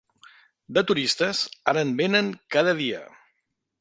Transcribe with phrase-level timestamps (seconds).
[0.77, 1.41] De turistes,
[1.73, 3.03] ara en venen cada dia.